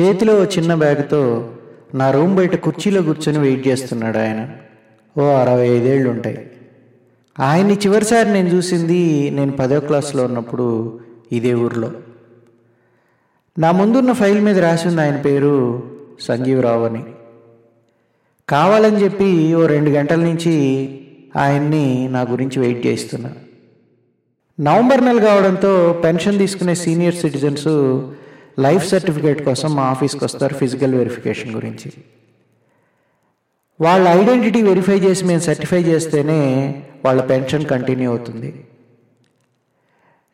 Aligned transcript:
చేతిలో 0.00 0.44
చిన్న 0.44 0.74
బ్యాగ్తో 0.74 1.50
నా 1.94 2.10
రూమ్ 2.10 2.36
బయట 2.36 2.56
కుర్చీలో 2.56 3.02
కూర్చొని 3.02 3.38
వెయిట్ 3.38 3.68
చేస్తున్నాడు 3.68 4.18
ఆయన. 4.18 4.50
ఓ 5.20 5.22
అరవై 5.22 5.68
ఐదేళ్ళు 5.68 6.10
ఉంటాయి. 6.10 6.50
ఆయన్ని 7.40 7.74
చివరిసారి 7.74 8.32
నేను 8.32 8.48
చూసింది 8.48 9.30
నేను 9.30 9.52
పదో 9.52 9.80
క్లాస్లో 9.80 10.24
ఉన్నప్పుడు 10.24 11.00
ఇదే 11.32 11.54
ఊర్లో. 11.54 11.90
నా 13.58 13.72
ముందున్న 13.72 14.12
ఫైల్ 14.12 14.40
మీద 14.40 14.58
రాసింది 14.58 15.00
ఆయన 15.00 15.16
పేరు 15.16 15.82
సంజీవరావు 16.20 16.84
అని. 16.84 17.04
కావాలని 18.48 18.96
చెప్పి 18.96 19.54
ఓ 19.54 19.66
రెండు 19.66 19.90
గంటల 19.90 20.20
నుంచి 20.20 20.54
ఆయన్ని 21.36 22.08
నా 22.08 22.20
గురించి 22.20 22.60
వెయిట్ 22.60 22.86
చేస్తున్నా. 22.86 23.30
నవంబర్ 24.60 25.04
నెల 25.04 25.24
కావడంతో 25.24 26.00
పెన్షన్ 26.04 26.38
తీసుకునే 26.38 26.74
సీనియర్ 26.74 27.14
సిటిజన్స్ 27.14 28.02
లైఫ్ 28.58 28.88
సర్టిఫికేట్ 28.88 29.44
కోసం 29.44 29.74
మా 29.74 29.82
ఆఫీస్కి 29.82 30.24
వస్తారు 30.24 30.54
ఫిజికల్ 30.54 30.94
వెరిఫికేషన్ 30.94 31.54
గురించి. 31.54 31.92
వాళ్ళ 33.80 34.08
ఐడెంటిటీ 34.08 34.62
వెరిఫై 34.62 35.00
చేసి 35.00 35.24
మేము 35.24 35.40
సర్టిఫై 35.40 35.82
చేస్తేనే 35.82 36.82
వాళ్ళ 37.04 37.22
పెన్షన్ 37.22 37.64
కంటిన్యూ 37.64 38.10
అవుతుంది. 38.10 38.64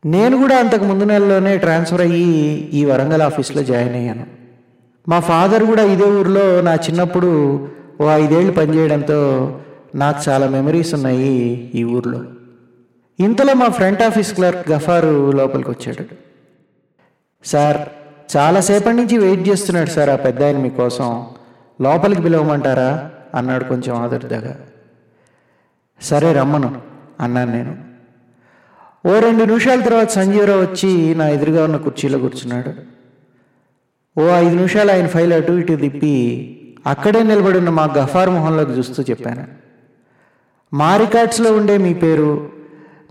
నేను 0.07 0.37
కూడా 0.37 0.59
అంతకు 0.59 0.85
ముందు 0.85 1.05
నెలలోనే 1.05 1.59
ట్రాన్స్ఫర్ 1.59 2.01
అయ్యి 2.01 2.71
ఈ 2.71 2.85
వరంగల్ 2.85 3.23
ఆఫీస్లో 3.23 3.63
జాయిన్ 3.63 3.95
అయ్యాను. 3.95 4.27
మా 5.09 5.21
ఫాదర్ 5.21 5.65
కూడా 5.65 5.83
ఇదే 5.83 6.05
ఊర్లో 6.05 6.61
నా 6.61 6.75
చిన్నప్పుడు 6.75 7.69
ఓ 8.01 8.09
ఐదేళ్ళు 8.09 8.53
పనిచేయడంతో 8.53 9.61
నాకు 9.95 10.31
చాలా 10.31 10.49
మెమరీస్ 10.49 10.95
ఉన్నాయి 10.95 11.71
ఈ 11.75 11.85
ఊర్లో. 11.85 12.25
ఇంతలో 13.21 13.55
మా 13.55 13.69
ఫ్రంట్ 13.69 14.03
ఆఫీస్ 14.03 14.35
క్లర్క్ 14.35 14.71
గఫారు 14.71 15.33
లోపలికి 15.33 15.71
వచ్చాడు. 15.71 16.05
సార్ 17.45 17.79
చాలాసేపటి 18.37 18.97
నుంచి 18.97 19.19
వెయిట్ 19.19 19.49
చేస్తున్నాడు 19.49 19.91
సార్ 19.91 20.11
ఆ 20.11 20.17
పెద్ద 20.17 20.43
ఆయన 20.43 20.57
మీకోసం. 20.57 21.27
లోపలికి 21.81 22.23
పిలవమంటారా? 22.23 23.11
అన్నాడు 23.35 23.65
కొంచెం 23.65 23.97
ఆదుర్దగా. 23.97 24.61
సరే 26.03 26.33
రమ్మను 26.33 26.81
అన్నాను 27.21 27.53
నేను. 27.53 27.77
ఓ 29.09 29.19
రెండు 29.19 29.45
నిమిషాల 29.45 29.81
తర్వాత 29.81 30.11
సంజీవరావు 30.11 30.61
వచ్చి 30.61 31.15
నా 31.15 31.29
ఎదురుగా 31.29 31.65
ఉన్న 31.65 31.77
కుర్చీలో 31.77 32.19
కూర్చున్నాడు. 32.19 32.73
ఓ 34.21 34.29
ఐదు 34.29 34.55
నిమిషాలు 34.55 34.93
ఆయన 34.93 35.07
ఫైల్ 35.07 35.33
అటు 35.33 35.53
ఇటు 35.53 35.73
తిప్పి 35.73 36.55
అక్కడే 36.87 37.23
నిలబడి 37.23 37.59
ఉన్న 37.59 37.71
మా 37.71 37.85
గఫార్ 37.99 38.31
మొహంలోకి 38.31 38.73
చూస్తూ 38.73 39.03
చెప్పాను. 39.03 39.45
మా 40.75 40.97
రికార్డ్స్లో 40.97 41.53
ఉండే 41.53 41.79
మీ 41.79 41.95
పేరు 41.95 42.51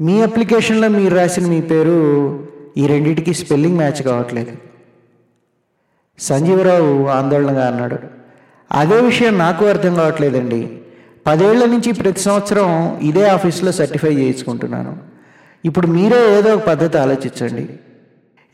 మీ 0.01 0.21
అప్లికేషన్లో 0.21 0.87
మీరు 0.87 1.15
రాసిన 1.15 1.47
మీ 1.47 1.61
పేరు 1.61 2.47
ఈ 2.77 2.87
రెండింటికి 2.87 3.33
స్పెల్లింగ్ 3.33 3.77
మ్యాచ్ 3.77 4.03
కావట్లేదు. 4.03 4.51
సంజీవరావు 6.19 7.07
ఆందోళనగా 7.07 7.67
అన్నాడు. 7.67 7.97
అదే 8.71 9.01
విషయం 9.01 9.37
నాకు 9.37 9.65
అర్థం 9.65 9.95
కావట్లేదండి. 9.95 10.77
పదేళ్ళ 11.27 11.65
నుంచి 11.65 11.91
ప్రతి 11.91 12.19
సంవత్సరం 12.19 12.97
ఇదే 12.97 13.29
ఆఫీస్లో 13.29 13.71
సర్టిఫై 13.71 14.15
చేయించుకుంటున్నాను. 14.15 14.97
ఇప్పుడు 15.65 15.87
మీరే 15.87 16.37
ఏదో 16.37 16.55
ఒక 16.55 16.63
పద్ధతి 16.63 16.97
ఆలోచించండి. 16.97 17.69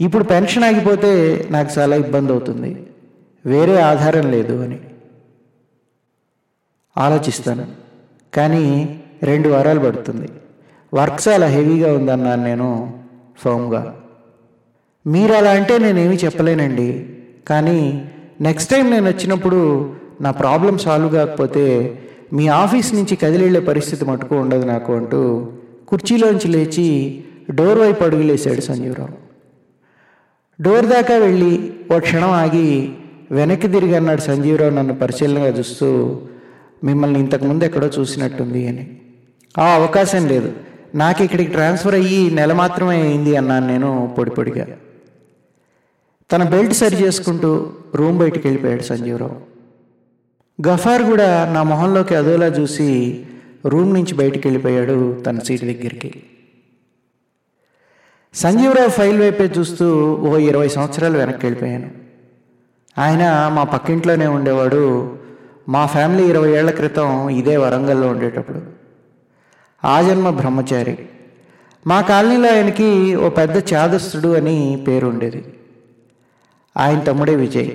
ఇప్పుడు 0.01 0.23
పెన్షన్ 0.23 0.63
ఆగిపోతే 0.63 1.45
నాకు 1.51 1.79
చాలా 1.79 1.95
ఇబ్బంది 1.95 2.31
అవుతుంది. 2.31 2.87
వేరే 3.45 3.81
ఆధారం 3.81 4.31
లేదు 4.31 4.63
అని 4.63 4.79
ఆలోచిస్తాను. 6.97 7.67
కానీ 8.33 8.99
రెండు 9.23 9.49
వారాలు 9.49 9.79
పడుతుంది. 9.79 10.29
వర్క్ 10.93 11.27
చాలా 11.27 11.45
హెవీగా 11.45 11.93
ఉందన్నాను 11.93 12.43
నేను 12.43 12.99
ఫోమ్గా. 13.37 13.95
మీరు 15.07 15.33
అలా 15.33 15.51
అంటే 15.51 15.77
నేనేమీ 15.77 16.15
చెప్పలేనండి. 16.15 17.12
కానీ 17.47 18.05
నెక్స్ట్ 18.41 18.71
టైం 18.71 18.91
నేను 18.91 19.07
వచ్చినప్పుడు 19.07 19.93
నా 20.21 20.31
ప్రాబ్లం 20.31 20.77
సాల్వ్ 20.77 21.11
కాకపోతే 21.11 21.99
మీ 22.33 22.47
ఆఫీస్ 22.47 22.93
నుంచి 22.93 23.15
కదిలిళ్ళే 23.15 23.59
పరిస్థితి 23.59 24.05
మటుకు 24.05 24.35
ఉండదు 24.35 24.65
నాకు 24.65 24.93
అంటూ 24.93 25.51
కుర్చీలోంచి 25.87 26.47
లేచి 26.47 27.23
డోర్ 27.51 27.79
వైపు 27.79 28.03
అడుగులేశాడు 28.03 28.61
సంజీవరావు. 28.61 29.23
డోర్ 30.61 30.85
దాకా 30.85 31.15
వెళ్ళి 31.17 31.73
ఓ 31.95 31.99
క్షణం 31.99 32.31
ఆగి 32.31 32.89
వెనక్కి 33.31 33.67
తిరిగి 33.67 33.95
అన్నాడు 33.95 34.21
సంజీవరావు 34.21 34.71
నన్ను 34.71 34.95
పరిశీలనగా 34.95 35.47
చూస్తూ 35.47 36.21
మిమ్మల్ని 36.83 37.19
ఇంతకుముందు 37.19 37.63
ఎక్కడో 37.63 37.87
చూసినట్టుంది 37.99 38.67
అని. 38.67 38.97
ఆ 39.59 39.75
అవకాశం 39.75 40.27
లేదు. 40.27 40.51
నాకు 40.95 41.23
ఇక్కడికి 41.23 41.51
ట్రాన్స్ఫర్ 41.51 41.93
అయ్యి 41.93 42.31
నెల 42.31 42.53
మాత్రమే 42.53 43.01
అయింది 43.01 43.35
అన్నాను 43.35 43.67
నేను 43.67 44.15
పొడి 44.17 44.31
పొడిగా. 44.31 44.65
తన 46.33 46.43
బెల్ట్ 46.43 46.73
సరి 46.73 46.95
చేసుకుంటూ 46.95 47.73
రూమ్ 47.95 48.17
బయటికి 48.17 48.47
వెళ్ళిపోయాడు 48.47 48.81
సంజీవరావు. 48.81 49.53
గఫార్ 50.67 51.03
కూడా 51.03 51.51
నా 51.53 51.63
మొహంలోకి 51.63 52.15
అదోలా 52.15 52.45
చూసి 52.45 53.25
రూమ్ 53.65 53.93
నుంచి 53.93 54.13
బయటికి 54.13 54.47
వెళ్ళిపోయాడు 54.47 55.23
తన 55.25 55.39
సీటు 55.39 55.65
దగ్గరికి. 55.65 56.23
సంజీవరావు 58.33 58.89
ఫైల్ 58.89 59.19
వైపే 59.21 59.51
చూస్తూ 59.57 60.13
ఓ 60.13 60.37
ఇరవై 60.37 60.69
సంవత్సరాలు 60.69 61.17
వెనక్కి 61.17 61.45
వెళ్ళిపోయాను. 61.45 61.91
ఆయన 62.97 63.51
మా 63.53 63.63
పక్కింట్లోనే 63.63 64.27
ఉండేవాడు. 64.27 65.17
మా 65.69 65.85
ఫ్యామిలీ 65.85 66.29
ఇరవై 66.29 66.51
ఏళ్ళ 66.51 66.71
క్రితం 66.71 67.29
ఇదే 67.29 67.57
వరంగల్లో 67.57 68.07
ఉండేటప్పుడు. 68.07 68.61
ఆ 69.85 70.01
జన్మ 70.01 70.29
బ్రహ్మచారి. 70.29 70.97
మా 71.87 72.01
కాలనీలో 72.01 72.53
ఆయనకి 72.53 73.15
ఓ 73.15 73.29
పెద్ద 73.29 73.73
చాదస్తుడు 73.73 74.27
అని 74.27 74.83
పేరు 74.87 75.07
ఉండేది 75.07 75.45
ఆయన 76.77 76.99
తమ్ముడే 76.99 77.35
విజయ్. 77.35 77.69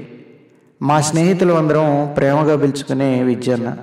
మా 0.82 1.00
స్నేహితులు 1.00 1.52
అందరం 1.52 2.14
ప్రేమగా 2.16 2.56
పిలుచుకునే 2.56 3.22
విద్యన్న 3.22 3.76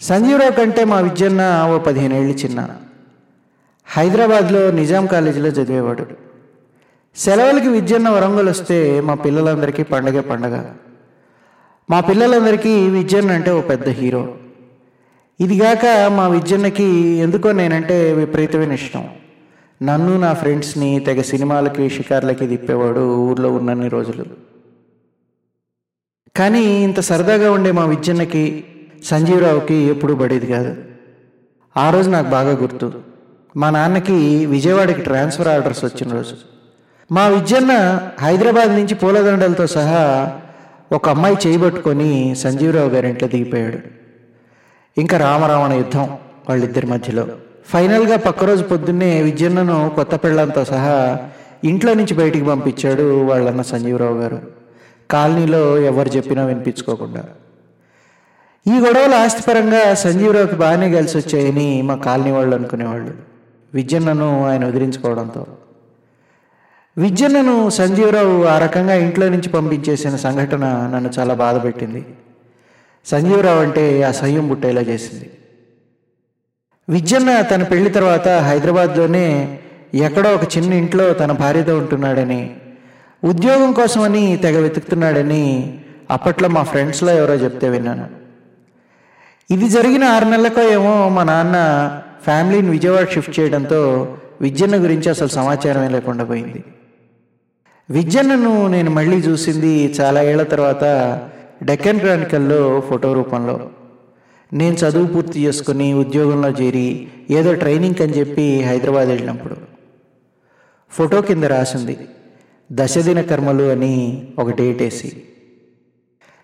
సంజీవరావు 0.00 0.52
కంటే 0.52 0.84
మా 0.84 1.00
విద్యన్న 1.00 1.68
ఓ 1.70 1.78
పదిహేనేళ్ళు 1.78 2.34
చిన్న. 2.36 2.68
హైదరాబాద్లో 3.86 4.70
నిజాం 4.70 5.06
కాలేజీలో 5.06 5.48
చదివేవాడు. 5.48 6.06
సెలవులకి 7.16 7.68
విద్యన్న 7.68 8.08
వరంగల్ 8.08 8.48
వస్తే 8.48 9.00
మా 9.00 9.14
పిల్లలందరికీ 9.14 9.82
పండగ 9.82 10.20
పండగ. 10.20 10.64
మా 11.90 12.00
పిల్లలందరికీ 12.00 12.88
విద్యన్న 12.88 13.30
అంటే 13.30 13.50
ఓ 13.50 13.60
పెద్ద 13.60 13.88
హీరో. 13.88 14.34
ఇదిగాక 15.40 16.10
మా 16.10 16.28
విద్యన్నకి 16.28 16.84
ఎందుకో 17.24 17.52
నేనంటే 17.52 18.12
విపరీతమైన 18.12 18.72
ఇష్టం. 18.72 19.08
నన్ను 19.82 20.20
నా 20.20 20.32
ఫ్రెండ్స్ని 20.32 21.00
తెగ 21.00 21.20
సినిమాలకి 21.20 21.90
షికార్లకి 21.90 22.46
తిప్పేవాడు 22.46 23.16
ఊర్లో 23.16 23.52
ఉన్నన్ని 23.52 23.88
రోజులు. 23.88 24.24
కానీ 26.36 26.62
ఇంత 26.62 27.00
సరదాగా 27.00 27.52
ఉండే 27.52 27.72
మా 27.72 27.84
విద్యన్నకి 27.84 28.64
సంజీవరావుకి 29.04 29.74
ఎప్పుడూ 29.74 30.14
పడేది 30.14 30.46
కాదు. 30.46 30.84
ఆ 31.76 31.90
రోజు 31.90 32.10
నాకు 32.10 32.28
బాగా 32.28 32.56
గుర్తు. 32.56 32.92
మా 33.56 33.70
నాన్నకి 33.70 34.46
విజయవాడకి 34.46 35.02
ట్రాన్స్ఫర్ 35.02 35.48
ఆర్డర్స్ 35.48 35.84
వచ్చిన 35.84 36.12
రోజు. 36.12 36.36
మా 37.12 37.28
విద్యన్న 37.28 38.00
హైదరాబాద్ 38.20 38.70
నుంచి 38.70 38.94
పూలదండలతో 38.94 39.66
సహా 39.66 40.36
ఒక 40.92 41.08
అమ్మాయి 41.08 41.36
చేయబట్టుకొని 41.46 42.34
సంజీవరావు 42.34 42.88
గారింట్లో 42.88 43.28
దిగిపోయాడు. 43.28 43.78
ఇంకా 45.00 45.18
రామరావణ 45.18 45.72
యుద్ధం 45.72 46.04
వాళ్ళిద్దరి 46.48 46.86
మధ్యలో. 46.86 47.28
ఫైనల్గా 47.66 48.16
పక్క 48.16 48.44
రోజు 48.44 48.64
పొద్దున్నే 48.64 49.22
విద్యన్నను 49.22 49.92
కొత్త 49.94 50.14
పిల్లలతో 50.14 50.64
సహా 50.64 51.18
ఇంట్లో 51.64 51.94
నుంచి 51.94 52.14
బయటికి 52.14 52.44
పంపించాడు 52.44 53.24
వాళ్ళన్న 53.24 53.62
సంజీవరావు 53.62 54.14
గారు. 54.14 54.42
కాలనీలో 55.10 55.78
ఎవరు 55.78 56.08
చెప్పినా 56.08 56.44
వినిపించుకోకుండా. 56.44 57.24
ఈ 58.68 58.78
గొడవలు 58.78 59.14
ఆస్తిపరంగా 59.14 59.94
సంజీవరావుకి 59.94 60.56
బాగానే 60.56 60.92
కలిసి 60.92 61.18
వచ్చాయని 61.18 61.82
మా 61.82 61.96
కాలనీ 61.96 62.30
వాళ్ళు 62.30 62.56
అనుకునేవాళ్ళు. 62.56 63.14
విద్యన్నను 63.74 64.48
ఆయన 64.48 64.66
వదిలించుకోవడంతో. 64.66 65.46
విద్యన్నను 66.98 67.70
సంజీవరావు 67.70 68.44
ఆ 68.44 68.58
రకంగా 68.58 68.94
ఇంట్లో 68.94 69.28
నుంచి 69.28 69.48
పంపించేసిన 69.48 70.16
సంఘటన 70.16 70.90
నన్ను 70.94 71.10
చాలా 71.18 71.34
బాధపెట్టింది 71.34 72.06
సంజీవరావు 73.06 73.60
అంటే 73.60 74.02
అసహ్యం 74.02 74.48
పుట్టేలా 74.48 74.80
చేసింది. 74.80 75.30
విద్యన్న 76.90 77.40
తన 77.40 77.62
పెళ్ళి 77.62 77.90
తర్వాత 77.90 78.28
హైదరాబాద్లోనే 78.28 79.58
ఎక్కడో 79.94 80.30
ఒక 80.34 80.44
చిన్న 80.56 80.72
ఇంట్లో 80.72 81.12
తన 81.12 81.32
భార్యతో 81.32 81.78
ఉంటున్నాడని 81.78 82.50
ఉద్యోగం 83.24 83.72
కోసమని 83.72 84.36
తెగ 84.36 84.58
వెతుకుతున్నాడని 84.58 85.44
అప్పట్లో 86.10 86.48
మా 86.48 86.62
ఫ్రెండ్స్లో 86.62 87.12
ఎవరో 87.12 87.34
చెప్తే 87.34 87.68
విన్నాను. 87.68 88.06
ఇది 89.50 89.68
జరిగిన 89.68 90.04
ఆరు 90.04 90.24
నెలలకో 90.24 90.62
ఏమో 90.62 91.08
మా 91.08 91.24
నాన్న 91.24 91.56
ఫ్యామిలీని 92.24 92.70
విజయవాడ 92.70 93.08
షిఫ్ట్ 93.08 93.40
చేయడంతో 93.40 93.80
విద్యన్న 94.40 94.76
గురించి 94.76 95.10
అసలు 95.10 95.28
సమాచారమే 95.28 95.88
లేకుండా 95.88 96.24
పోయింది. 96.24 96.64
విద్యన్నను 97.90 98.68
నేను 98.68 98.90
మళ్ళీ 98.90 99.16
చూసింది 99.16 99.94
చాలా 100.00 100.22
ఏళ్ళ 100.22 100.42
తర్వాత 100.42 100.84
డెక్కన్ 101.62 102.00
క్రానికల్లో 102.00 102.82
ఫోటో 102.88 103.12
రూపంలో. 103.12 103.70
నేను 104.52 104.74
చదువు 104.74 105.06
పూర్తి 105.06 105.44
చేసుకుని 105.44 105.92
ఉద్యోగంలో 105.92 106.48
చేరి 106.48 107.08
ఏదో 107.30 107.54
ట్రైనింగ్ 107.54 108.02
అని 108.02 108.18
చెప్పి 108.18 108.62
హైదరాబాద్ 108.62 109.08
వెళ్ళినప్పుడు 109.08 109.56
ఫోటో 110.90 111.20
కింద 111.20 111.44
రాసింది 111.44 111.98
దశదిన 112.72 113.20
కర్మలు 113.20 113.62
అని 113.62 114.28
ఒక 114.38 114.50
డేట్ 114.50 114.82
వేసి. 114.82 115.22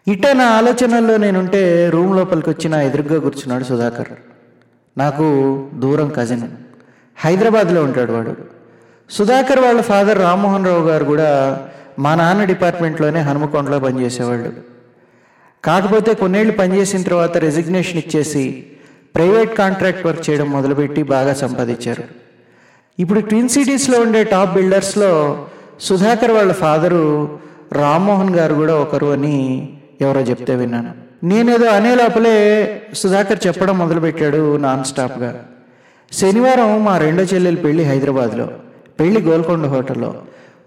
ఇట 0.08 0.26
నా 0.26 0.44
ఆలోచనల్లో 0.44 1.16
నేనుంటే 1.16 1.90
రూమ్ 1.90 2.16
లోపలికి 2.16 2.50
వచ్చి 2.50 2.68
నా 2.68 2.82
ఎదురుగా 2.82 3.20
కూర్చున్నాడు 3.20 3.64
సుధాకర్. 3.64 4.08
నాకు 4.98 5.26
దూరం 5.74 6.08
కజిన్ 6.08 6.48
హైదరాబాద్లో 7.16 7.84
ఉంటాడు 7.84 8.12
వాడు. 8.12 8.36
సుధాకర్ 9.10 9.60
వాళ్ళ 9.60 9.80
ఫాదర్ 9.80 10.18
రామ్మోహన్ 10.18 10.66
రావు 10.66 10.88
గారు 10.88 11.04
కూడా 11.04 11.60
మా 11.98 12.14
నాన్న 12.14 12.44
డిపార్ట్మెంట్లోనే 12.44 13.20
హనుమకొండలో 13.20 13.78
పనిచేసేవాళ్ళు. 13.78 14.75
కాకపోతే 15.66 16.14
కొన్నేళ్ళు 16.14 16.52
పనిచేసిన 16.52 17.02
తర్వాత 17.02 17.36
రెసిగ్నేషన్ 17.36 17.98
ఇచ్చేసి 17.98 18.66
ప్రైవేట్ 19.14 19.56
కాంట్రాక్ట్ 19.56 20.06
వర్క్ 20.06 20.30
చేయడం 20.30 20.50
మొదలుపెట్టి 20.50 21.02
బాగా 21.02 21.34
సంపాదించారు. 21.34 22.04
ఇప్పుడు 22.98 23.20
ట్విన్ 23.20 23.48
సిటీస్లో 23.48 24.00
ఉండే 24.00 24.24
టాప్ 24.24 24.54
బిల్డర్స్లో 24.54 25.10
సుధాకర్ 25.80 26.30
వాళ్ళ 26.30 26.52
ఫాదరు 26.52 27.02
రామ్మోహన్ 27.72 28.36
గారు 28.36 28.54
కూడా 28.54 28.74
ఒకరు 28.74 29.06
అని 29.06 29.36
ఎవరో 30.00 30.20
చెప్తే 30.20 30.54
విన్నాను. 30.54 30.92
నేనేదో 31.24 31.66
అనే 31.66 31.94
లోపలే 31.94 32.36
సుధాకర్ 32.94 33.46
చెప్పడం 33.46 33.78
మొదలుపెట్టాడు 33.78 34.56
నాన్ 34.56 34.84
స్టాప్గా 34.84 35.44
శనివారం 36.12 36.84
మా 36.84 36.98
రెండో 36.98 37.22
చెల్లెలు 37.22 37.56
పెళ్ళి 37.56 37.84
హైదరాబాద్లో 37.84 38.50
పెళ్ళి 39.00 39.20
గోల్కొండ 39.20 39.66
హోటల్లో. 39.66 40.14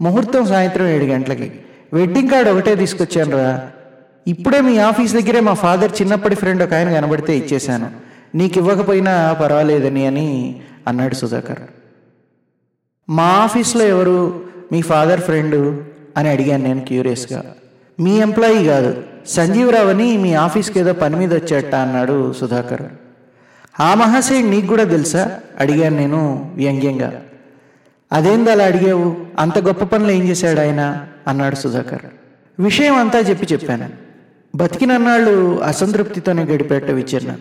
ముహూర్తం 0.02 0.46
సాయంత్రం 0.48 0.88
ఏడు 0.88 1.04
గంటలకి. 1.04 1.52
వెడ్డింగ్ 1.94 2.30
కార్డు 2.30 2.50
ఒకటే 2.52 2.76
తీసుకొచ్చాను 2.76 3.32
రా 3.38 3.62
ఇప్పుడే 4.28 4.62
మీ 4.62 4.78
ఆఫీస్ 4.78 5.14
దగ్గరే 5.14 5.40
మా 5.40 5.54
ఫాదర్ 5.54 5.92
చిన్నప్పటి 6.02 6.36
ఫ్రెండ్ 6.36 6.64
ఒక 6.64 6.74
ఆయన 6.74 6.94
కనబడితే 6.94 7.38
ఇచ్చేశాను. 7.38 7.92
నీకు 8.36 8.58
ఇవ్వకపోయినా 8.58 9.34
పర్వాలేదని 9.34 10.06
అని 10.06 10.60
అన్నాడు 10.88 11.16
సుధాకర్. 11.16 11.60
మా 13.10 13.24
ఆఫీస్లో 13.24 13.86
ఎవరు? 13.86 14.44
మీ 14.72 14.82
ఫాదర్ 14.82 15.22
ఫ్రెండ్ 15.22 15.84
అని 16.18 16.30
అడిగాను 16.30 16.64
నేను 16.64 16.82
క్యూరియస్గా. 16.82 17.56
మీ 18.00 18.20
ఎంప్లాయీ 18.20 18.66
కాదు 18.66 19.04
సంజీవరావు 19.28 19.90
అని 19.90 20.18
మీ 20.18 20.34
ఆఫీస్కి 20.34 20.80
ఏదో 20.80 20.94
పని 20.94 21.16
మీద 21.16 21.34
వచ్చేట 21.34 21.76
అన్నాడు 21.76 22.34
సుధాకర్. 22.34 22.82
ఆ 23.80 23.94
మహాశయుడు 23.94 24.48
నీకు 24.48 24.68
కూడా 24.68 24.84
తెలుసా? 24.84 25.40
అడిగాను 25.60 25.96
నేను 25.96 26.52
వ్యంగ్యంగా. 26.56 27.22
అదేంది 28.12 28.52
అలా 28.52 28.66
అడిగావు? 28.66 29.18
అంత 29.40 29.60
గొప్ప 29.60 29.84
పనులు 29.84 30.12
ఏం 30.12 30.24
చేశాడు 30.24 30.60
ఆయన? 30.60 31.06
అన్నాడు 31.28 31.56
సుధాకర్. 31.56 32.02
విషయం 32.60 32.96
అంతా 32.96 33.20
చెప్పి 33.20 33.48
చెప్పాను. 33.52 34.09
బతికినన్నాళ్ళు 34.56 35.62
అసంతృప్తితోనే 35.62 36.44
గడిపేట 36.44 36.92
విద్యన్న 36.92 37.36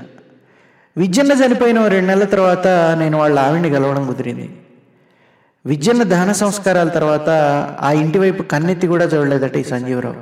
విద్యన్న 0.97 1.33
చనిపోయిన 1.33 1.87
రెండు 1.87 2.07
నెలల 2.07 2.25
తర్వాత 2.25 2.67
నేను 2.99 3.19
వాళ్ళ 3.19 3.39
ఆవిడ్ని 3.39 3.69
గెలవడం 3.69 4.07
కుదిరింది. 4.07 4.51
విద్యన్న 5.67 6.03
దహన 6.03 6.33
సంస్కారాల 6.33 6.89
తర్వాత 6.89 7.29
ఆ 7.81 7.93
ఇంటి 7.93 8.19
వైపు 8.19 8.43
కన్నెత్తి 8.43 8.87
కూడా 8.87 9.05
చూడలేదట 9.05 9.57
ఈ 9.57 9.63
సంజీవరావు. 9.63 10.17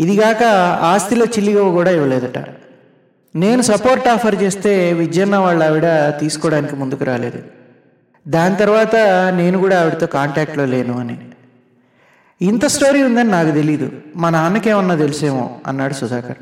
ఇదిగాక 0.00 0.42
ఆస్తిలో 0.82 1.24
చిల్లిగవ 1.24 1.70
కూడా 1.70 1.90
ఇవ్వలేదట. 1.90 2.38
నేను 3.36 3.62
సపోర్ట్ 3.62 4.08
ఆఫర్ 4.08 4.42
చేస్తే 4.42 4.92
విద్యన్న 4.92 5.36
వాళ్ళ 5.36 5.62
ఆవిడ 5.62 6.14
తీసుకోవడానికి 6.20 6.76
ముందుకు 6.76 7.04
రాలేదు. 7.04 7.42
దాని 8.28 8.56
తర్వాత 8.56 8.96
నేను 9.36 9.58
కూడా 9.58 9.80
ఆవిడతో 9.80 10.06
కాంటాక్ట్లో 10.06 10.64
లేను 10.64 10.98
అని. 10.98 11.18
ఇంత 12.42 12.66
స్టోరీ 12.66 13.02
ఉందని 13.02 13.30
నాకు 13.30 13.50
తెలీదు. 13.50 13.92
మా 14.16 14.30
నాన్నకేమన్నా 14.30 14.94
తెలిసేమో 14.94 15.56
అన్నాడు 15.66 15.92
సుధాకర్. 15.92 16.36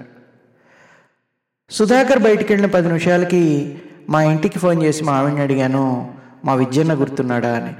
సుధాకర్ 1.71 2.19
బయటికి 2.19 2.53
వెళ్ళిన 2.53 2.71
పది 2.71 2.87
నిమిషాలకి 2.87 3.75
మా 4.11 4.23
ఇంటికి 4.23 4.59
ఫోన్ 4.59 4.83
చేసి 4.83 5.05
మా 5.05 5.13
ఆవిడని 5.13 5.41
అడిగాను 5.41 6.15
మా 6.45 6.55
విద్యన్న 6.55 6.95
గుర్తున్నాడా? 6.95 7.57
అని. 7.57 7.73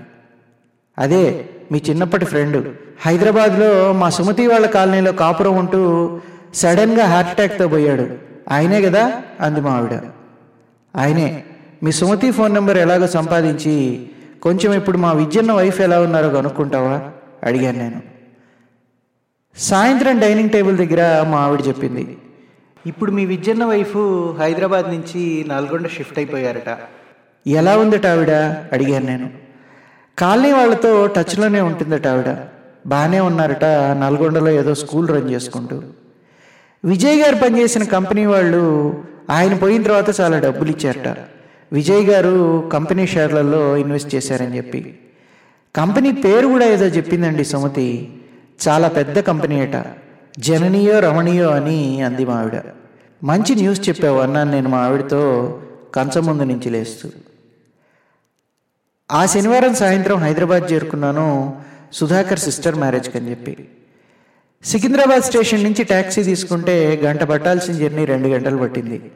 అదే 0.99 1.49
మీ 1.73 1.83
చిన్నప్పటి 1.91 2.25
ఫ్రెండ్. 2.25 2.77
హైదరాబాద్లో 3.01 3.93
మా 3.93 4.11
సుమతి 4.11 4.47
వాళ్ళ 4.47 4.67
కాలనీలో 4.67 5.13
కాపురం 5.13 5.57
ఉంటూ 5.57 6.21
సడన్గా 6.55 7.07
హార్ట్ 7.07 7.31
అటాక్తో 7.31 7.69
పోయాడు. 7.69 8.09
ఆయనే 8.51 8.83
కదా? 8.83 9.23
అంది 9.41 9.61
మా 9.61 9.71
ఆవిడ. 9.71 10.01
ఆయనే. 10.97 11.45
మీ 11.83 11.93
సుమతి 11.93 12.31
ఫోన్ 12.31 12.55
నెంబర్ 12.55 12.77
ఎలాగో 12.77 13.07
సంపాదించి 13.07 14.07
కొంచెం 14.43 14.75
ఇప్పుడు 14.75 14.99
మా 14.99 15.13
విద్యన్న 15.13 15.53
వైఫ్ 15.53 15.81
ఎలా 15.81 16.01
ఉన్నారో 16.01 16.29
కనుక్కుంటావా? 16.29 17.11
అడిగాను 17.45 17.79
నేను. 17.79 18.03
సాయంత్రం 19.57 20.21
డైనింగ్ 20.21 20.51
టేబుల్ 20.51 20.77
దగ్గర 20.77 21.27
మా 21.29 21.39
ఆవిడ 21.39 21.61
చెప్పింది 21.69 22.19
ఇప్పుడు 22.87 23.13
మీ 23.13 23.27
విద్యన్న 23.27 23.65
వైఫ్ 23.65 23.97
హైదరాబాద్ 24.41 24.87
నుంచి 24.89 25.45
నల్గొండ 25.49 25.89
షిఫ్ట్ 25.89 26.19
అయిపోయారట. 26.19 26.79
ఎలా 27.47 27.79
ఉందట 27.79 28.07
ఆవిడ? 28.07 28.31
అడిగాను 28.73 29.07
నేను. 29.07 29.31
కాలనీ 30.19 30.53
వాళ్ళతో 30.53 31.07
టచ్లోనే 31.07 31.61
ఉంటుందట 31.61 32.07
ఆవిడ. 32.07 32.37
బాగానే 32.87 33.21
ఉన్నారట 33.21 33.65
నల్గొండలో 34.01 34.51
ఏదో 34.51 34.75
స్కూల్ 34.75 35.09
రన్ 35.09 35.31
చేసుకుంటూ. 35.31 35.83
విజయ్ 36.85 37.21
గారు 37.21 37.37
పనిచేసిన 37.37 37.85
కంపెనీ 37.85 38.27
వాళ్ళు 38.27 39.05
ఆయన 39.31 39.57
పోయిన 39.57 39.83
తర్వాత 39.83 40.21
చాలా 40.21 40.39
డబ్బులు 40.39 40.71
ఇచ్చారట. 40.71 41.17
విజయ్ 41.73 42.07
గారు 42.07 42.69
కంపెనీ 42.73 43.07
షేర్లలో 43.07 43.77
ఇన్వెస్ట్ 43.77 44.15
చేశారని 44.15 44.57
చెప్పి. 44.57 44.99
కంపెనీ 45.77 46.13
పేరు 46.13 46.47
కూడా 46.47 46.67
ఏదో 46.67 46.87
చెప్పిందండి 46.87 47.45
సుమతి. 47.45 48.23
చాలా 48.69 48.89
పెద్ద 48.89 49.21
కంపెనీ 49.21 49.61
అట. 49.61 49.87
జననీయో 50.39 50.99
రమణీయో 50.99 51.51
అని 51.51 52.03
అంది 52.03 52.25
మా 52.25 52.35
ఆవిడ. 52.35 52.61
మంచి 53.25 53.55
న్యూస్ 53.55 53.89
చెప్పావు 53.89 54.19
అన్నాను 54.19 54.51
నేను 54.51 54.69
మా 54.69 54.79
ఆవిడతో 54.79 55.63
కంచం 55.95 56.27
ముందు 56.27 56.43
నుంచి 56.43 56.71
లేస్తూ. 56.71 57.11
ఆ 59.13 59.27
శనివారం 59.27 59.75
సాయంత్రం 59.75 60.17
హైదరాబాద్ 60.17 60.73
చేరుకున్నాను 60.73 61.57
సుధాకర్ 61.93 62.39
సిస్టర్ 62.39 62.75
మ్యారేజ్కి 62.75 63.19
అని 63.19 63.31
చెప్పి. 63.31 63.69
సికింద్రాబాద్ 64.65 65.23
స్టేషన్ 65.23 65.65
నుంచి 65.65 65.85
ట్యాక్సీ 65.85 66.23
తీసుకుంటే 66.23 67.01
గంట 67.05 67.23
పట్టాల్సిన 67.23 67.75
జర్నీ 67.75 68.05
రెండు 68.05 68.29
గంటలు 68.29 68.57
పట్టింది. 68.57 69.11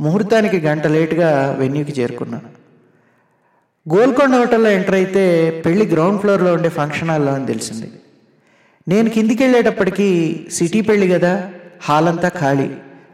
ముహూర్తానికి 0.00 0.60
గంట 0.60 0.86
లేటుగా 0.86 1.56
వెన్యూకి 1.58 2.00
చేరుకున్నాను. 2.00 2.61
గోల్కొండ 3.88 4.34
హోటల్లో 4.34 4.70
ఎంటర్ 4.70 4.94
అయితే 4.94 5.22
పెళ్ళి 5.66 5.86
గ్రౌండ్ 5.86 6.20
ఫ్లోర్లో 6.20 6.54
ఉండే 6.54 6.68
ఫంక్షన్ 6.68 7.10
హాల్లో 7.10 7.32
అని 7.32 7.46
తెలిసింది. 7.46 7.92
నేను 8.88 9.10
కిందికి 9.10 9.42
వెళ్ళేటప్పటికీ 9.42 10.08
సిటీ 10.52 10.80
పెళ్ళి 10.80 11.08
కదా 11.08 11.50
హాల్ 11.86 12.08
అంతా 12.08 12.28
ఖాళీ. 12.28 12.70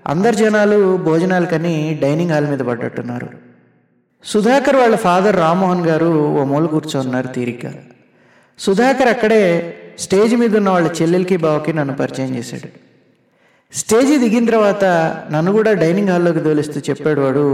అందరు 0.06 0.34
జనాలు 0.34 0.96
భోజనాలకని 0.96 1.98
డైనింగ్ 2.02 2.30
హాల్ 2.30 2.46
మీద 2.46 2.58
పడ్డట్టున్నారు. 2.58 3.28
సుధాకర్ 4.24 4.76
వాళ్ళ 4.76 4.96
ఫాదర్ 4.96 5.36
రామ్మోహన్ 5.36 5.86
గారు 5.86 6.38
ఓ 6.40 6.44
మూల 6.44 6.66
కూర్చోన్నారు 6.66 7.28
తీరిగ్గా. 7.28 7.72
సుధాకర్ 8.58 9.08
అక్కడే 9.08 9.42
స్టేజ్ 9.98 10.36
మీద 10.36 10.56
ఉన్న 10.56 10.70
వాళ్ళ 10.70 10.88
చెల్లెలకి 11.02 11.36
బావకి 11.36 11.72
నన్ను 11.72 11.94
పరిచయం 11.96 12.36
చేశాడు. 12.36 12.68
స్టేజ్ 13.72 14.18
దిగిన 14.18 14.44
తర్వాత 14.44 14.84
నన్ను 15.30 15.52
కూడా 15.52 15.72
డైనింగ్ 15.72 16.08
హాల్లోకి 16.08 16.40
తోలిస్తూ 16.40 16.80
చెప్పాడు 16.90 17.20
వాడు 17.20 17.46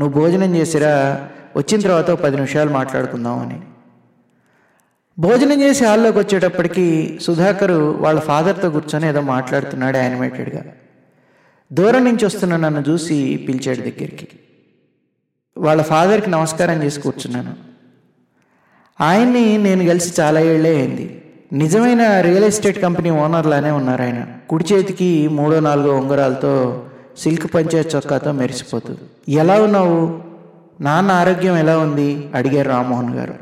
నువ్వు 0.00 0.20
భోజనం 0.20 0.56
చేసిరా? 0.56 1.28
వచ్చిన 1.56 1.80
తర్వాత 1.80 2.10
పది 2.10 2.34
నిమిషాలు 2.34 2.70
మాట్లాడుకుందాం 2.70 3.38
అని. 3.38 3.60
భోజనం 5.18 5.62
చేసి 5.62 5.84
హాల్లోకి 5.84 6.18
వచ్చేటప్పటికి 6.18 7.18
సుధాకరు 7.22 7.96
వాళ్ళ 8.00 8.20
ఫాదర్తో 8.20 8.70
కూర్చొని 8.70 9.08
ఏదో 9.08 9.20
మాట్లాడుతున్నాడు 9.20 9.96
యానిమేటెడ్గా. 9.96 10.62
దూరం 11.72 12.04
నుంచి 12.04 12.26
వస్తున్న 12.26 12.56
నన్ను 12.56 12.84
చూసి 12.88 13.46
పిలిచాడు 13.48 13.78
దగ్గరికి. 13.78 14.28
వాళ్ళ 15.58 15.82
ఫాదర్కి 15.82 16.30
నమస్కారం 16.30 16.82
చేసి 16.82 17.00
కూర్చున్నాను. 17.00 17.54
ఆయన్ని 19.00 19.58
నేను 19.58 19.86
కలిసి 19.86 20.20
చాలా 20.20 20.40
ఏళ్ళే 20.40 20.76
అయింది. 20.76 21.24
నిజమైన 21.52 22.20
రియల్ 22.20 22.44
ఎస్టేట్ 22.44 22.82
కంపెనీ 22.82 23.10
ఓనర్లానే 23.10 23.70
ఉన్నారు 23.70 24.02
ఆయన. 24.02 24.26
కుడి 24.50 24.64
చేతికి 24.72 25.28
మూడో 25.28 25.60
నాలుగో 25.60 25.96
ఉంగరాలతో 25.96 26.84
సిల్క్ 27.18 27.54
పంచే 27.54 27.90
చొక్కాతో 27.96 28.32
మెరిసిపోతుంది 28.32 29.32
ఎలా 29.32 29.62
ఉన్నావు? 29.62 30.20
నాన్న 30.80 31.10
ఆరోగ్యం 31.10 31.56
ఎలా 31.56 31.78
ఉంది? 31.78 32.30
అడిగారు 32.34 32.68
రామ్మోహన్ 32.68 33.14
గారు. 33.14 33.34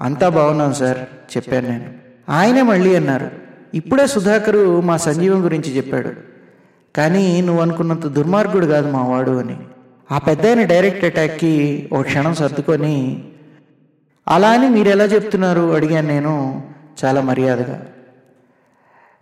అంతా 0.00 0.28
బాగున్నాను 0.28 0.72
సార్ 0.72 0.98
చెప్పాను 1.36 1.68
నేను. 1.68 1.84
ఆయనే 2.28 2.62
మళ్ళీ 2.62 2.96
అన్నారు. 2.96 3.30
ఇప్పుడే 3.74 4.06
సుధాకరు 4.06 4.80
మా 4.80 4.96
సంజీవం 4.96 5.44
గురించి 5.44 5.76
చెప్పాడు. 5.76 6.10
కానీ 6.96 7.40
నువ్వు 7.40 7.62
అనుకున్నంత 7.62 8.06
దుర్మార్గుడు 8.06 8.66
కాదు 8.66 8.90
మా 8.90 9.02
వాడు 9.02 9.30
అని. 9.30 9.56
ఆ 10.12 10.18
పెద్ద 10.18 10.42
డైరెక్ట్ 10.60 11.04
అటాక్కి 11.04 11.88
ఒక 11.92 12.04
క్షణం 12.04 12.34
సర్దుకొని 12.34 13.24
అలా 14.28 14.48
అని 14.48 14.70
మీరు 14.70 14.88
ఎలా 14.88 15.04
చెప్తున్నారు? 15.04 15.74
అడిగాను 15.74 16.08
నేను 16.08 16.62
చాలా 17.04 17.20
మర్యాదగా. 17.20 17.86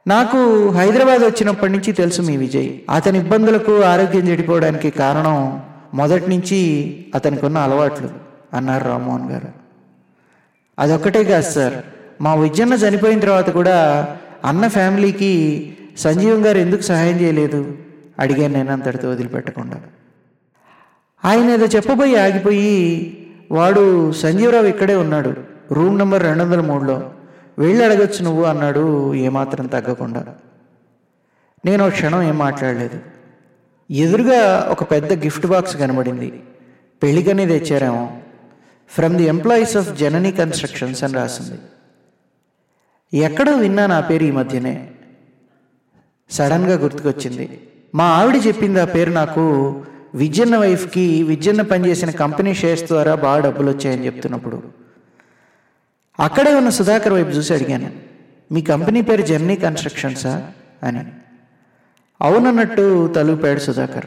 నాకు 0.07 0.69
హైదరాబాద్ 0.71 1.21
వచ్చినప్పటి 1.21 1.73
నుంచి 1.73 1.93
తెలుసు 1.93 2.23
మీ 2.23 2.37
విజయ్. 2.37 2.71
అతని 2.91 3.19
ఇబ్బందులకు 3.19 3.83
ఆరోగ్యం 3.83 4.29
చెడిపోవడానికి 4.29 4.91
కారణం 4.91 5.63
మొదటి 5.95 6.31
నుంచి 6.31 6.59
అతనికి 7.15 7.47
ఉన్న 7.47 7.59
అలవాట్లు 7.59 8.09
అన్నారు 8.55 8.85
రామ్మోహన్ 8.85 9.31
గారు. 9.31 9.49
అదొక్కటే 10.79 11.25
కాదు 11.25 11.51
సార్ 11.51 11.75
మా 12.21 12.35
విజయన్న 12.35 12.75
చనిపోయిన 12.75 13.21
తర్వాత 13.21 13.51
కూడా 13.51 14.09
అన్న 14.45 14.69
ఫ్యామిలీకి 14.69 15.33
సంజీవం 15.99 16.47
గారు 16.47 16.59
ఎందుకు 16.59 16.83
సహాయం 16.83 17.21
చేయలేదు? 17.21 17.75
అడిగాను 18.19 18.55
నేను 18.55 18.73
అంతటితో 18.73 19.11
వదిలిపెట్టకుండా. 19.11 19.81
ఆయన 21.25 21.51
ఏదో 21.51 21.67
చెప్పబోయి 21.67 22.17
ఆగిపోయి 22.17 23.17
వాడు 23.51 24.13
సంజీవరావు 24.13 24.67
ఇక్కడే 24.67 24.97
ఉన్నాడు 24.97 25.35
రూమ్ 25.73 25.99
నెంబర్ 25.99 26.23
రెండు 26.23 26.43
వందల 26.43 26.61
మూడులో. 26.61 27.11
వెళ్ళి 27.59 27.85
అడగచ్చు 27.85 28.23
నువ్వు 28.23 28.45
అన్నాడు. 28.45 29.15
ఏమాత్రం 29.15 29.67
తగ్గకుండా. 29.67 30.27
నేను 31.65 31.91
క్షణం 31.91 32.23
ఏం 32.23 32.39
మాట్లాడలేదు. 32.39 33.01
ఎదురుగా 33.91 34.69
ఒక 34.71 34.91
పెద్ద 34.91 35.13
గిఫ్ట్ 35.13 35.47
బాక్స్ 35.47 35.77
కనబడింది. 35.77 36.43
పెళ్ళికనే 37.03 37.47
తెచ్చారేమో. 37.47 38.17
From 38.89 39.17
the 39.17 39.25
employees 39.25 39.77
of 39.77 39.97
Janani 39.97 40.33
constructions 40.33 41.05
అని 41.05 41.15
రాసింది. 41.15 41.61
ఎక్కడో 43.19 43.57
విన్నా 43.57 43.87
నా 43.87 44.01
పేరు 44.01 44.25
ఈ 44.25 44.31
మధ్యనే. 44.31 44.91
సడన్గా 46.31 46.79
గుర్తుకొచ్చింది. 46.79 47.69
మా 47.95 48.05
ఆవిడ 48.05 48.47
చెప్పింది 48.47 48.81
ఆ 48.81 48.85
పేరు 48.85 49.11
నాకు. 49.11 49.83
విజయన్న 50.15 50.59
వైఫ్కి 50.59 51.23
విజయన్న 51.23 51.63
పనిచేసిన 51.63 52.11
కంపెనీ 52.11 52.55
షేర్స్ 52.55 52.85
ద్వారా 52.85 53.15
బాగా 53.15 53.41
డబ్బులు 53.41 53.71
వచ్చాయని 53.71 54.07
చెప్తున్నప్పుడు. 54.07 54.84
అక్కడే 56.21 56.55
ఉన్న 56.55 56.69
సుధాకర్ 56.69 57.13
వైపు 57.13 57.29
చూసి 57.29 57.55
అడిగాను 57.55 57.91
మీ 58.53 58.63
కంపెనీ 58.63 59.03
పేరు 59.03 59.23
జర్నీ 59.23 59.57
కన్స్ట్రక్షన్సా? 59.57 60.53
అని. 60.83 61.01
అవునన్నట్టు 62.23 63.13
తలుపాడు 63.17 63.59
సుధాకర్. 63.59 64.07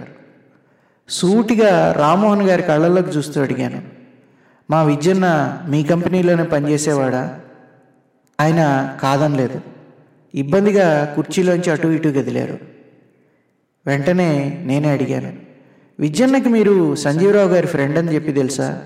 సూటిగా 1.09 1.91
రామ్మోహన్ 1.91 2.43
గారి 2.43 2.63
కళ్ళల్లోకి 2.63 3.09
చూస్తూ 3.09 3.41
అడిగాను 3.41 3.81
మా 4.71 4.83
విద్యన్న 4.83 5.59
మీ 5.67 5.83
కంపెనీలోనే 5.83 6.43
పనిచేసేవాడా? 6.43 7.39
ఆయన 8.41 8.93
కాదనలేదు. 9.01 9.61
ఇబ్బందిగా 10.35 11.13
కుర్చీలోంచి 11.15 11.71
అటు 11.71 11.87
ఇటు 11.87 12.07
గదిలారు. 12.07 12.57
వెంటనే 13.87 14.61
నేనే 14.65 14.89
అడిగాను 14.89 15.33
విద్యన్నకి 15.99 16.49
మీరు 16.49 16.95
సంజీవరావు 16.95 17.49
గారి 17.49 17.67
ఫ్రెండ్ 17.67 17.97
అని 17.97 18.15
చెప్పి 18.15 18.31
తెలుసా? 18.33 18.83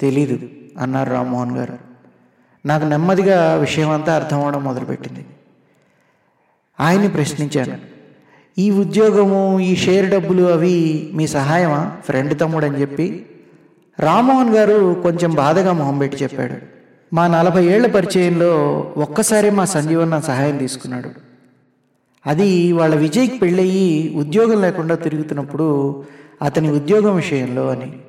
తెలీదు 0.00 0.38
అన్నారు 0.78 1.10
రామ్మోహన్ 1.10 1.56
గారు. 1.56 1.89
నాకు 2.66 2.84
నెమ్మదిగా 2.84 3.54
విషయం 3.54 3.90
అంతా 3.90 4.14
అర్థం 4.14 4.44
అవడం 4.44 4.64
మొదలుపెట్టింది. 4.64 5.26
ఆయన్ని 6.80 7.08
ప్రశ్నించాను. 7.08 7.78
ఈ 8.58 8.70
ఉద్యోగము 8.70 9.60
ఈ 9.60 9.76
షేర్ 9.76 10.10
డబ్బులు 10.10 10.42
అవి 10.42 11.10
మీ 11.14 11.26
సహాయమా? 11.26 11.96
ఫ్రెండ్ 12.04 12.40
తమ్ముడు 12.40 12.66
అని 12.66 12.80
చెప్పి 12.80 13.26
రామ్మోహన్ 13.98 14.54
గారు 14.54 14.96
కొంచెం 15.02 15.34
బాధగా 15.34 15.72
మొహం 15.72 15.98
పెట్టి 15.98 16.16
చెప్పాడు. 16.22 16.54
మా 17.14 17.26
నలభై 17.26 17.64
ఏళ్ళ 17.64 17.86
పరిచయంలో 17.86 18.80
ఒక్కసారి 18.96 19.50
మా 19.50 19.64
సంజీవన్న 19.64 20.14
నా 20.14 20.20
సహాయం 20.20 20.56
తీసుకున్నాడు. 20.56 21.10
అది 22.26 22.72
వాళ్ళ 22.72 22.94
విజయ్కి 22.94 23.38
పెళ్ళయి 23.38 24.14
ఉద్యోగం 24.14 24.60
లేకుండా 24.60 24.94
తిరుగుతున్నప్పుడు 24.94 26.04
అతని 26.42 26.70
ఉద్యోగం 26.70 27.16
విషయంలో 27.16 27.70
అని. 27.70 28.00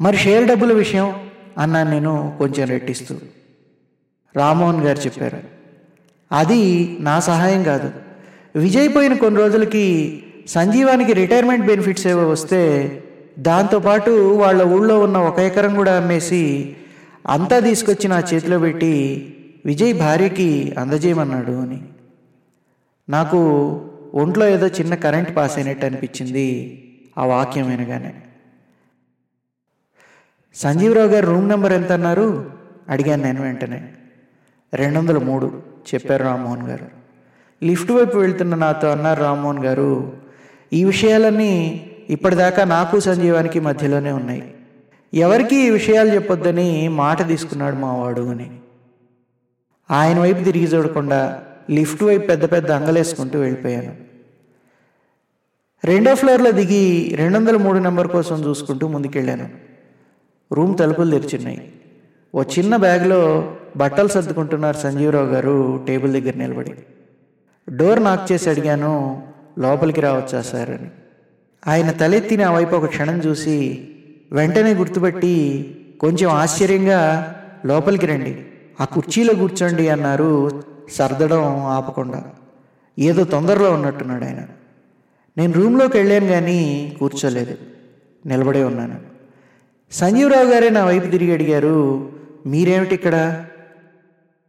మరి 0.00 0.16
షేర్ 0.16 0.48
డబ్బుల 0.48 0.72
విషయం? 0.72 1.29
అన్నాను 1.58 1.90
నేను 1.90 2.36
కొంచెం 2.38 2.68
రెట్టిస్తూ. 2.68 3.14
రామ్మోహన్ 4.36 4.84
గారు 4.84 4.98
చెప్పారు 4.98 5.38
అది 6.32 6.96
నా 7.00 7.20
సహాయం 7.20 7.62
కాదు. 7.62 7.90
విజయ్ 8.58 8.88
పోయిన 8.96 9.14
కొన్ని 9.14 9.40
రోజులకి 9.40 10.22
సంజీవానికి 10.48 11.12
రిటైర్మెంట్ 11.12 11.66
బెనిఫిట్స్ 11.66 12.06
ఏవో 12.06 12.28
వస్తే 12.28 12.60
దాంతోపాటు 13.38 14.10
వాళ్ళ 14.10 14.62
ఊళ్ళో 14.62 15.00
ఉన్న 15.00 15.18
ఒక 15.18 15.38
ఎకరం 15.38 15.74
కూడా 15.74 15.96
అమ్మేసి 15.96 16.76
అంతా 17.26 17.58
తీసుకొచ్చి 17.58 18.08
నా 18.08 18.22
చేతిలో 18.34 18.58
పెట్టి 18.58 18.94
విజయ్ 19.66 19.98
భార్యకి 19.98 20.74
అందజేయమన్నాడు 20.78 21.52
అని. 21.52 21.82
నాకు 23.08 23.38
ఒంట్లో 24.14 24.48
ఏదో 24.48 24.66
చిన్న 24.66 24.94
కరెంట్ 24.94 25.36
పాస్ 25.36 25.58
అయినట్టు 25.58 25.86
అనిపించింది 25.86 26.48
ఆ 27.18 27.24
వాక్యం 27.24 27.70
వినగానే. 27.70 28.14
సంజీవరావు 30.54 31.08
గారు 31.08 31.26
రూమ్ 31.26 31.48
నెంబర్ 31.48 31.72
ఎంత 31.72 31.92
అన్నారు 31.92 32.50
అడిగాను 32.88 33.22
నేను 33.22 33.42
వెంటనే. 33.42 33.88
రెండు 34.74 34.98
వందల 34.98 35.18
మూడు 35.18 35.62
చెప్పారు 35.94 36.22
రామ్మోహన్ 36.22 36.68
గారు. 36.68 36.86
లిఫ్ట్ 37.64 37.92
వైపు 37.92 38.18
వెళ్తున్న 38.18 38.54
నాతో 38.54 38.88
అన్నారు 38.88 39.20
రామ్మోహన్ 39.20 39.64
గారు 39.64 40.12
ఈ 40.72 40.84
విషయాలన్నీ 40.84 41.86
ఇప్పటిదాకా 42.10 42.64
నాకు 42.64 43.00
సంజీవానికి 43.00 43.60
మధ్యలోనే 43.60 44.12
ఉన్నాయి. 44.12 44.54
ఎవరికి 45.14 45.56
ఈ 45.56 45.70
విషయాలు 45.70 46.14
చెప్పొద్దని 46.14 46.88
మాట 46.88 47.28
తీసుకున్నాడు 47.28 47.76
మావాడు 47.76 48.20
అని. 48.20 48.60
ఆయన 49.90 50.20
వైపు 50.20 50.44
తిరిగి 50.44 50.64
చూడకుండా 50.64 51.42
లిఫ్ట్ 51.70 52.02
వైపు 52.02 52.26
పెద్ద 52.26 52.52
పెద్ద 52.52 52.70
అంగలేసుకుంటూ 52.70 53.38
వెళ్ళిపోయాను. 53.38 53.96
రెండో 55.84 56.14
ఫ్లోర్లో 56.14 56.50
దిగి 56.50 57.14
రెండు 57.16 57.38
వందల 57.38 57.56
మూడు 57.56 57.78
నెంబర్ 57.78 58.08
కోసం 58.08 58.44
చూసుకుంటూ 58.44 58.88
ముందుకెళ్ళాను. 58.88 59.69
రూమ్ 60.52 60.78
తలుపులు 60.78 61.10
తెరిచున్నాయి. 61.10 61.72
ఓ 62.34 62.42
చిన్న 62.42 62.76
బ్యాగ్లో 62.76 63.54
బట్టలు 63.76 64.08
సర్దుకుంటున్నారు 64.08 64.76
సంజీవరావు 64.76 65.26
గారు 65.26 65.84
టేబుల్ 65.88 66.12
దగ్గర 66.12 66.36
నిలబడి. 66.36 66.72
డోర్ 67.76 68.04
నాక్ 68.04 68.32
చేసి 68.32 68.50
అడిగాను 68.50 69.22
లోపలికి 69.58 70.00
రావచ్చా 70.00 70.42
సార్ 70.42 70.70
అని. 70.70 70.90
ఆయన 71.66 71.90
తలెత్తి 71.90 72.36
నా 72.36 72.52
వైపు 72.52 72.74
ఒక 72.74 72.84
క్షణం 72.84 73.18
చూసి 73.18 73.88
వెంటనే 74.32 74.74
గుర్తుపెట్టి 74.74 75.76
కొంచెం 76.00 76.30
ఆశ్చర్యంగా 76.30 77.34
లోపలికి 77.66 78.06
రండి 78.06 78.46
ఆ 78.80 78.84
కుర్చీలో 78.84 79.34
కూర్చోండి 79.34 79.88
అన్నారు 79.88 80.62
సర్దడం 80.92 81.58
ఆపకుండా. 81.58 82.24
ఏదో 82.98 83.24
తొందరలో 83.24 83.72
ఉన్నట్టున్నాడు 83.72 84.24
ఆయన. 84.24 84.42
నేను 85.36 85.52
రూమ్లోకి 85.52 85.96
వెళ్ళాను 85.96 86.26
కానీ 86.26 86.96
కూర్చోలేదు. 86.98 87.58
నిలబడే 88.26 88.64
ఉన్నాను. 88.64 89.10
సంజీవరావు 89.92 90.44
గారే 90.44 90.70
నా 90.70 90.84
వైపు 90.84 91.06
తిరిగి 91.06 91.32
అడిగారు 91.32 92.08
మీరేమిటి 92.46 92.94
ఇక్కడ? 92.94 93.44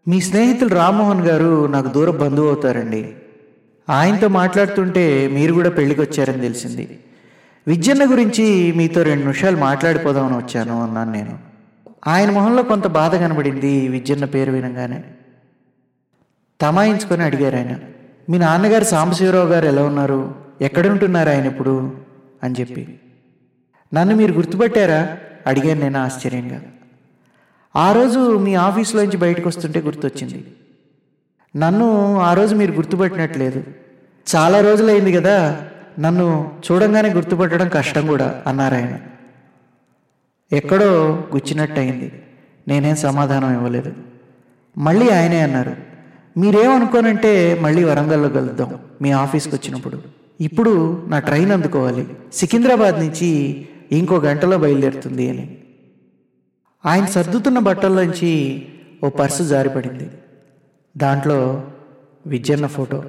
మీ 0.07 0.21
స్నేహితులు 0.21 0.69
రామ్మోహన్ 0.69 1.21
గారు 1.21 1.67
నాకు 1.67 1.87
దూర 1.87 2.09
బంధువు 2.09 2.47
అవుతారండి. 2.47 3.13
ఆయనతో 3.89 4.27
మాట్లాడుతుంటే 4.27 5.27
మీరు 5.27 5.53
కూడా 5.53 5.69
పెళ్ళికి 5.69 6.01
వచ్చారని 6.01 6.41
తెలిసింది. 6.41 6.99
విద్యన్న 7.67 8.11
గురించి 8.11 8.71
మీతో 8.71 9.03
రెండు 9.03 9.21
నిమిషాలు 9.21 9.57
మాట్లాడిపోదామని 9.57 10.37
వచ్చాను 10.37 10.83
అన్నాను 10.83 11.11
నేను. 11.11 11.39
ఆయన 12.07 12.31
మొహంలో 12.31 12.63
కొంత 12.63 12.87
బాధ 12.87 13.15
కనబడింది 13.15 13.87
విద్యన్న 13.87 14.25
పేరు 14.25 14.51
వినగానే. 14.51 15.03
తమాయించుకొని 16.61 17.23
అడిగారు 17.23 17.55
ఆయన. 17.55 17.75
మీ 18.29 18.37
నాన్నగారు 18.37 18.83
సాంబశివరావు 18.83 19.47
గారు 19.47 19.65
ఎలా 19.65 19.83
ఉన్నారు? 19.83 20.35
ఎక్కడ 20.61 20.87
ఉంటున్నారు 20.87 21.29
ఆయన 21.29 21.45
ఇప్పుడు? 21.45 21.93
అని 22.43 22.55
చెప్పి. 22.59 22.99
నన్ను 23.93 24.15
మీరు 24.15 24.31
గుర్తుపట్టారా? 24.31 25.17
అడిగాను 25.47 25.81
నేను 25.81 25.99
ఆశ్చర్యంగా. 25.99 26.61
ఆ 27.75 27.91
రోజు 27.91 28.37
మీ 28.37 28.55
ఆఫీస్లోంచి 28.55 29.17
బయటకు 29.17 29.49
వస్తుంటే 29.49 29.81
గుర్తొచ్చింది. 29.81 30.45
నన్ను 31.57 32.19
ఆ 32.19 32.33
రోజు 32.33 32.55
మీరు 32.55 32.71
గుర్తుపట్టినట్లేదు. 32.71 33.63
చాలా 34.35 34.61
రోజులైంది 34.61 35.13
కదా 35.13 35.61
నన్ను 35.99 36.51
చూడంగానే 36.71 37.09
గుర్తుపట్టడం 37.09 37.69
కష్టం 37.69 38.07
కూడా 38.07 38.43
అన్నారు 38.47 38.75
ఆయన. 38.75 38.99
ఎక్కడో 40.51 41.23
గుచ్చినట్టయింది. 41.33 42.23
నేనేం 42.67 42.95
సమాధానం 42.95 43.53
ఇవ్వలేదు. 43.53 43.93
మళ్ళీ 44.77 45.09
ఆయనే 45.09 45.39
అన్నారు 45.39 45.75
మీరేమనుకోనంటే 46.37 47.59
మళ్ళీ 47.61 47.83
వరంగల్లో 47.83 48.29
కలుద్దాం 48.29 48.79
మీ 49.01 49.11
ఆఫీస్కి 49.11 49.55
వచ్చినప్పుడు 49.55 50.01
ఇప్పుడు 50.41 51.05
నా 51.07 51.19
ట్రైన్ 51.19 51.51
అందుకోవాలి. 51.51 52.07
సికింద్రాబాద్ 52.33 52.99
నుంచి 52.99 53.29
ఇంకో 53.91 54.17
గంటలో 54.17 54.57
బయలుదేరుతుంది 54.57 55.29
అని. 55.29 55.57
ఆయన 56.85 57.05
సర్దుతున్న 57.05 57.59
బట్టల్లోంచి 57.59 58.65
ఓ 59.03 59.09
పర్సు 59.09 59.43
జారిపడింది. 59.43 60.09
దాంట్లో 60.97 61.67
విజయన్న 62.27 62.67
ఫోటో. 62.67 63.03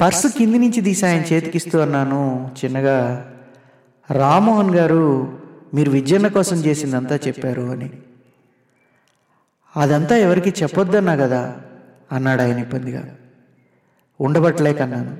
పర్సు 0.00 0.28
కింది 0.28 0.58
నుంచి 0.58 0.80
తీసి 0.80 1.06
ఆయన 1.06 1.22
చేతికిస్తూ 1.32 1.78
అన్నాను 1.78 2.50
చిన్నగా 2.64 3.28
రామ్మోహన్ 4.10 4.74
గారు 4.74 5.38
మీరు 5.74 5.90
విజయన్న 5.90 6.28
కోసం 6.28 6.56
చేసిందంతా 6.56 7.16
చెప్పారు 7.16 7.62
అని. 7.62 7.90
అదంతా 9.76 10.16
ఎవరికి 10.16 10.62
చెప్పొద్దన్నా 10.62 11.16
కదా 11.16 11.56
అన్నాడు 12.12 12.42
ఆయన 12.42 12.58
ఇబ్బందిగా. 12.58 13.14
ఉండబట్టలేకన్నాను. 14.20 15.16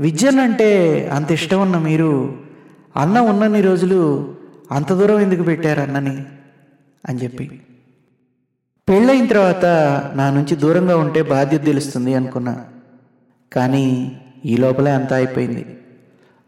విద్యన్ 0.00 0.40
అంటే 0.40 1.08
అంత 1.08 1.32
ఇష్టం 1.32 1.62
ఉన్న 1.62 1.78
మీరు 1.78 2.38
అన్న 2.96 3.18
ఉన్నన్ని 3.18 3.60
రోజులు 3.60 4.34
అంత 4.72 4.92
దూరం 4.92 5.20
ఎందుకు 5.20 5.42
పెట్టారు 5.42 5.80
అన్నని 5.80 6.24
అని 7.08 7.22
చెప్పి. 7.22 7.60
పెళ్ళైన 8.88 9.26
తర్వాత 9.26 9.64
నా 10.14 10.30
నుంచి 10.30 10.56
దూరంగా 10.56 10.96
ఉంటే 10.96 11.22
బాధ్యత 11.22 11.64
తెలుస్తుంది 11.64 12.14
అనుకున్నా. 12.14 12.64
కానీ 13.52 14.16
ఈ 14.44 14.56
లోపలే 14.56 14.90
అంతా 14.90 15.16
అయిపోయింది. 15.16 15.78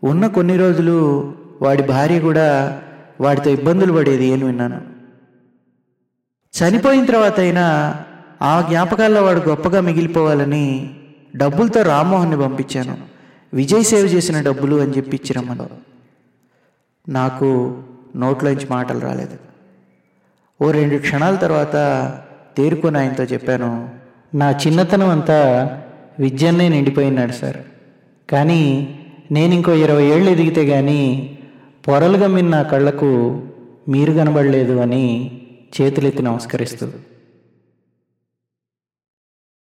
ఉన్న 0.04 0.26
కొన్ని 0.26 0.56
రోజులు 0.56 1.35
వాడి 1.62 1.82
భార్య 1.82 2.20
కూడా 2.20 2.80
వాడితో 3.20 3.50
ఇబ్బందులు 3.50 3.92
పడేది 3.92 4.32
అని 4.32 4.44
విన్నాను. 4.44 4.80
చనిపోయిన 6.54 7.04
తర్వాత 7.04 7.40
అయినా 7.40 7.97
ఆ 8.42 8.61
జ్ఞాపకాల్లో 8.61 9.23
వాడు 9.23 9.40
గొప్పగా 9.40 9.80
మిగిలిపోవాలని 9.80 10.94
డబ్బులతో 11.37 11.82
రామ్మోహన్ని 11.82 12.38
పంపించాను. 12.38 12.97
విజయ్ 13.54 13.85
సేవ్ 13.85 14.14
చేసిన 14.14 14.40
డబ్బులు 14.40 14.76
అని 14.76 14.92
చెప్పి 14.92 15.16
ఇచ్చిరమ్మలో 15.16 15.66
నాకు 17.09 17.83
నోట్లోంచి 18.16 18.66
మాటలు 18.71 19.00
రాలేదు. 19.00 19.37
ఓ 20.62 20.71
రెండు 20.71 20.99
క్షణాల 20.99 21.35
తర్వాత 21.35 21.76
తేరుకొని 22.57 22.99
ఆయనతో 22.99 23.23
చెప్పాను 23.23 23.88
నా 24.35 24.50
చిన్నతనం 24.50 25.09
అంతా 25.09 25.38
విద్యన్నే 26.21 26.69
నిండిపోయినాడు 26.69 27.33
సార్. 27.33 27.59
కానీ 28.30 28.62
నేను 29.33 29.54
ఇంకో 29.54 29.73
ఇరవై 29.73 30.04
ఏళ్ళు 30.04 30.30
ఎదిగితే 30.30 30.66
కానీ 30.66 31.38
పొరలుగా 31.88 32.26
మిన్న 32.26 32.62
కళ్ళకు 32.62 33.42
మీరు 33.88 34.12
కనబడలేదు 34.12 34.80
అని 34.80 35.30
చేతులెత్తి 35.80 36.23
నమస్కరిస్తూ 36.23 36.87